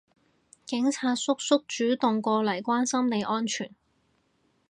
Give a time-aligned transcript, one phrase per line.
[0.65, 3.71] 警察叔叔主動過嚟關心你安全